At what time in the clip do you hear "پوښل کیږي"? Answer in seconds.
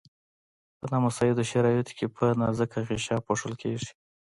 3.27-3.89